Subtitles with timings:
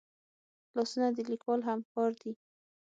[0.75, 2.31] لاسونه د لیکوال همکار دي